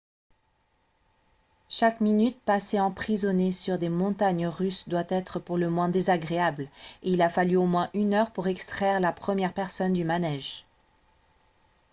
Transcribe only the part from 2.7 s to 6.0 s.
emprisonné sur des montagnes russes doit être pour le moins